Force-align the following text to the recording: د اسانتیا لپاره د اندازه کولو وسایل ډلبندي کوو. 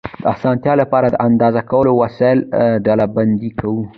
د 0.23 0.25
اسانتیا 0.33 0.73
لپاره 0.81 1.07
د 1.09 1.15
اندازه 1.27 1.61
کولو 1.71 1.91
وسایل 2.01 2.39
ډلبندي 2.85 3.51
کوو. 3.59 3.81